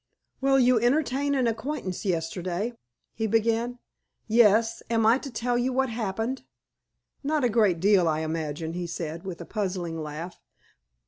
[0.41, 2.73] "Well, you entertained an acquaintance yesterday?"
[3.13, 3.77] he began.
[4.27, 4.81] "Yes.
[4.89, 6.41] Am I to tell you what happened?"
[7.23, 10.41] "Not a great deal, I imagine," he said, with a puzzling laugh.